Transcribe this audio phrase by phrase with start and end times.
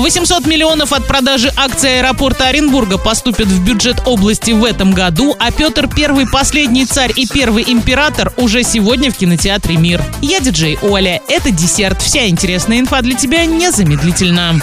[0.00, 5.52] 800 миллионов от продажи акций аэропорта Оренбурга поступят в бюджет области в этом году, а
[5.52, 10.02] Петр Первый последний царь и первый император уже сегодня в кинотеатре «Мир».
[10.22, 11.20] Я диджей Оля.
[11.28, 12.00] Это десерт.
[12.00, 14.62] Вся интересная инфа для тебя незамедлительно.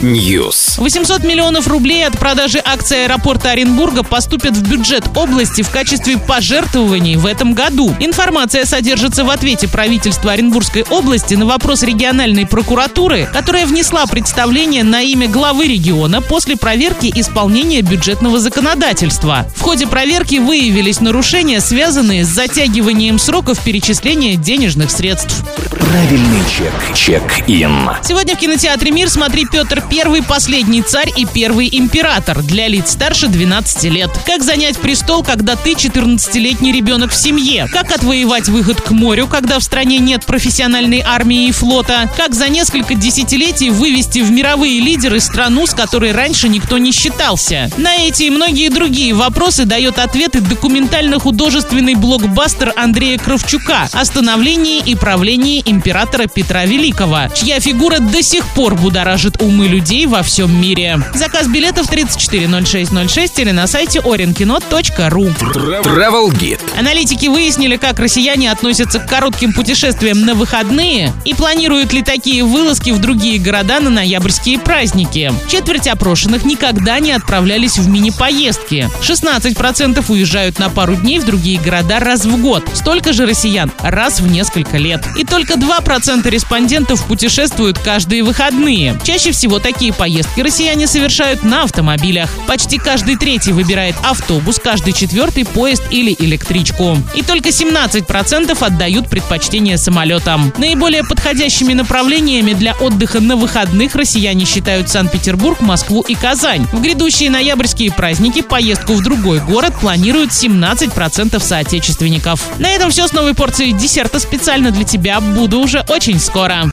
[0.00, 0.74] News.
[0.76, 7.16] 800 миллионов рублей от продажи акций аэропорта Оренбурга поступят в бюджет области в качестве пожертвований
[7.16, 7.92] в этом году.
[7.98, 15.02] Информация содержится в ответе правительства Оренбургской области на вопрос региональной прокуратуры, которая внесла представление на
[15.02, 19.46] имя главы региона после проверки исполнения бюджетного законодательства.
[19.54, 25.42] В ходе проверки выявились нарушения, связанные с затягиванием сроков перечисления денежных средств.
[25.90, 26.72] Правильный чек.
[26.94, 27.90] Чек-ин.
[28.02, 33.28] Сегодня в кинотеатре «Мир» смотри Петр Первый, последний царь и первый император для лиц старше
[33.28, 34.10] 12 лет.
[34.24, 37.68] Как занять престол, когда ты 14-летний ребенок в семье?
[37.70, 42.10] Как отвоевать выход к морю, когда в стране нет профессиональной армии и флота?
[42.16, 47.70] Как за несколько десятилетий вывести в мировые лидеры страну, с которой раньше никто не считался?
[47.76, 54.94] На эти и многие другие вопросы дает ответы документально-художественный блокбастер Андрея Кравчука о становлении и
[54.94, 61.00] правлении императора Петра Великого, чья фигура до сих пор будоражит умы людей во всем мире.
[61.14, 65.34] Заказ билетов 340606 или на сайте orinkino.ru.
[65.82, 66.60] Travel Guide.
[66.78, 72.90] Аналитики выяснили, как россияне относятся к коротким путешествиям на выходные и планируют ли такие вылазки
[72.90, 75.32] в другие города на ноябрьские праздники.
[75.48, 78.88] Четверть опрошенных никогда не отправлялись в мини-поездки.
[79.02, 82.64] 16% уезжают на пару дней в другие города раз в год.
[82.74, 85.04] Столько же россиян раз в несколько лет.
[85.16, 89.00] И только 2% респондентов путешествуют каждые выходные.
[89.02, 92.28] Чаще всего такие поездки россияне совершают на автомобилях.
[92.46, 96.98] Почти каждый третий выбирает автобус, каждый четвертый поезд или электричку.
[97.14, 100.52] И только 17% отдают предпочтение самолетам.
[100.58, 106.66] Наиболее подходящими направлениями для отдыха на выходных россияне считают Санкт-Петербург, Москву и Казань.
[106.72, 112.42] В грядущие ноябрьские праздники поездку в другой город планируют 17% соотечественников.
[112.58, 115.20] На этом все с новой порцией десерта специально для тебя.
[115.44, 116.54] Буду уже очень скоро.